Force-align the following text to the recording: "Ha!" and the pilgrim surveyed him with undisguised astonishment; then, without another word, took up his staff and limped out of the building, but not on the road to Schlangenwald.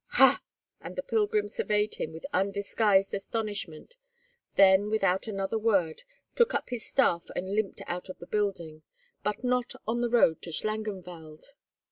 "Ha!" 0.13 0.41
and 0.79 0.95
the 0.95 1.03
pilgrim 1.03 1.47
surveyed 1.47 1.93
him 1.93 2.11
with 2.11 2.25
undisguised 2.33 3.13
astonishment; 3.13 3.93
then, 4.55 4.89
without 4.89 5.27
another 5.27 5.59
word, 5.59 6.01
took 6.35 6.55
up 6.55 6.71
his 6.71 6.83
staff 6.83 7.25
and 7.35 7.53
limped 7.53 7.83
out 7.85 8.09
of 8.09 8.17
the 8.17 8.25
building, 8.25 8.81
but 9.23 9.43
not 9.43 9.73
on 9.87 10.01
the 10.01 10.09
road 10.09 10.41
to 10.41 10.51
Schlangenwald. 10.51 11.53